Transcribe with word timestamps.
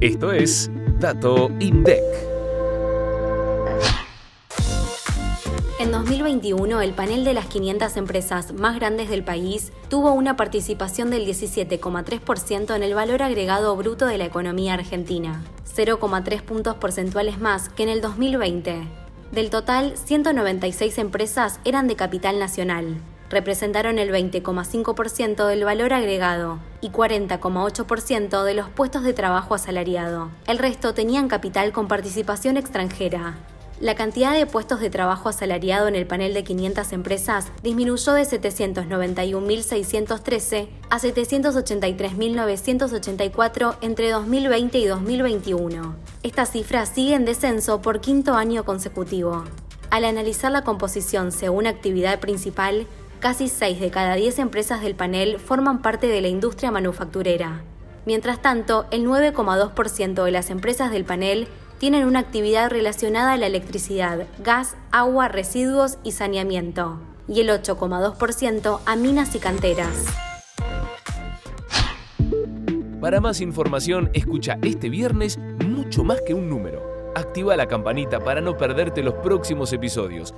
Esto 0.00 0.30
es 0.30 0.70
Dato 1.00 1.50
INDEC. 1.58 2.00
En 5.80 5.90
2021, 5.90 6.80
el 6.82 6.92
panel 6.92 7.24
de 7.24 7.34
las 7.34 7.46
500 7.46 7.96
empresas 7.96 8.52
más 8.52 8.76
grandes 8.76 9.10
del 9.10 9.24
país 9.24 9.72
tuvo 9.88 10.12
una 10.12 10.36
participación 10.36 11.10
del 11.10 11.26
17,3% 11.26 12.76
en 12.76 12.82
el 12.84 12.94
valor 12.94 13.24
agregado 13.24 13.74
bruto 13.74 14.06
de 14.06 14.18
la 14.18 14.26
economía 14.26 14.74
argentina, 14.74 15.42
0,3 15.74 16.42
puntos 16.42 16.76
porcentuales 16.76 17.40
más 17.40 17.68
que 17.68 17.82
en 17.82 17.88
el 17.88 18.00
2020. 18.00 18.82
Del 19.32 19.50
total, 19.50 19.94
196 19.96 20.96
empresas 20.98 21.58
eran 21.64 21.88
de 21.88 21.96
capital 21.96 22.38
nacional, 22.38 22.98
representaron 23.30 23.98
el 23.98 24.10
20,5% 24.10 25.46
del 25.46 25.64
valor 25.64 25.92
agregado 25.92 26.58
y 26.80 26.90
40,8% 26.90 28.44
de 28.44 28.54
los 28.54 28.68
puestos 28.68 29.02
de 29.02 29.12
trabajo 29.12 29.54
asalariado. 29.54 30.30
El 30.46 30.58
resto 30.58 30.94
tenían 30.94 31.26
capital 31.28 31.72
con 31.72 31.88
participación 31.88 32.56
extranjera. 32.56 33.36
La 33.80 33.94
cantidad 33.94 34.34
de 34.34 34.44
puestos 34.44 34.80
de 34.80 34.90
trabajo 34.90 35.28
asalariado 35.28 35.86
en 35.86 35.94
el 35.94 36.04
panel 36.04 36.34
de 36.34 36.42
500 36.42 36.92
empresas 36.92 37.46
disminuyó 37.62 38.14
de 38.14 38.22
791.613 38.22 40.68
a 40.90 40.98
783.984 40.98 43.76
entre 43.80 44.10
2020 44.10 44.78
y 44.78 44.86
2021. 44.86 45.94
Esta 46.24 46.44
cifra 46.44 46.86
sigue 46.86 47.14
en 47.14 47.24
descenso 47.24 47.80
por 47.80 48.00
quinto 48.00 48.34
año 48.34 48.64
consecutivo. 48.64 49.44
Al 49.90 50.04
analizar 50.04 50.50
la 50.50 50.64
composición 50.64 51.30
según 51.30 51.68
actividad 51.68 52.18
principal, 52.18 52.88
casi 53.18 53.48
6 53.48 53.80
de 53.80 53.90
cada 53.90 54.14
10 54.14 54.38
empresas 54.38 54.80
del 54.80 54.94
panel 54.94 55.38
forman 55.38 55.82
parte 55.82 56.06
de 56.06 56.20
la 56.20 56.28
industria 56.28 56.70
manufacturera. 56.70 57.62
Mientras 58.06 58.40
tanto, 58.40 58.86
el 58.90 59.06
9,2% 59.06 60.24
de 60.24 60.30
las 60.30 60.50
empresas 60.50 60.90
del 60.90 61.04
panel 61.04 61.48
tienen 61.78 62.06
una 62.06 62.20
actividad 62.20 62.70
relacionada 62.70 63.32
a 63.32 63.36
la 63.36 63.46
electricidad, 63.46 64.26
gas, 64.42 64.76
agua, 64.90 65.28
residuos 65.28 65.98
y 66.02 66.12
saneamiento, 66.12 66.98
y 67.28 67.40
el 67.40 67.50
8,2% 67.50 68.80
a 68.84 68.96
minas 68.96 69.34
y 69.34 69.38
canteras. 69.38 70.06
Para 73.00 73.20
más 73.20 73.40
información, 73.40 74.10
escucha 74.12 74.58
este 74.62 74.88
viernes 74.88 75.38
mucho 75.64 76.02
más 76.02 76.20
que 76.22 76.34
un 76.34 76.48
número. 76.48 77.12
Activa 77.14 77.56
la 77.56 77.66
campanita 77.66 78.20
para 78.20 78.40
no 78.40 78.56
perderte 78.56 79.02
los 79.02 79.14
próximos 79.14 79.72
episodios 79.72 80.34